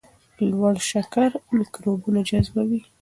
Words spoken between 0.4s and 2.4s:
لوړ شکر میکروبونه